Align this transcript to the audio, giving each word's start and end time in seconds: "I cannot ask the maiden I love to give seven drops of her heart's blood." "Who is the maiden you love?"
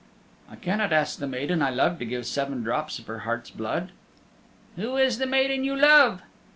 "I 0.49 0.55
cannot 0.55 0.91
ask 0.91 1.19
the 1.19 1.27
maiden 1.27 1.61
I 1.61 1.69
love 1.69 1.99
to 1.99 2.05
give 2.05 2.25
seven 2.25 2.63
drops 2.63 2.97
of 2.97 3.05
her 3.05 3.19
heart's 3.19 3.51
blood." 3.51 3.91
"Who 4.75 4.97
is 4.97 5.19
the 5.19 5.27
maiden 5.27 5.63
you 5.63 5.75
love?" 5.75 6.23